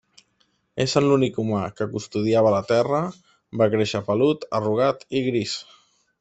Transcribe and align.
Essent 0.85 1.07
l'únic 1.09 1.37
humà 1.43 1.59
que 1.81 1.87
custodiava 1.91 2.55
la 2.55 2.63
terra, 2.73 3.03
va 3.63 3.69
créixer 3.75 4.03
pelut, 4.09 4.49
arrugat 4.61 5.07
i 5.21 5.23
gris. 5.29 5.57